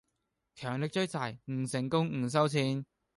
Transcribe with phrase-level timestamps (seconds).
[0.55, 2.85] 強力追債，唔成功唔收錢!